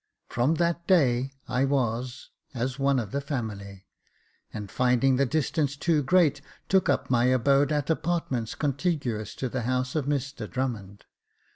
From 0.29 0.55
that 0.55 0.87
day, 0.87 1.31
I 1.47 1.63
was 1.63 2.31
as 2.55 2.79
one 2.79 2.97
of 2.97 3.11
the 3.11 3.21
family, 3.21 3.85
and, 4.51 4.71
finding 4.71 5.17
the 5.17 5.27
distance 5.27 5.77
too 5.77 6.01
great, 6.01 6.41
took 6.67 6.89
up 6.89 7.11
my 7.11 7.25
abode 7.25 7.71
at 7.71 7.87
apart 7.87 8.31
ments 8.31 8.55
contiguous 8.55 9.35
to 9.35 9.47
the 9.47 9.61
house 9.61 9.93
of 9.95 10.07
Mr 10.07 10.49
Drummond. 10.49 11.05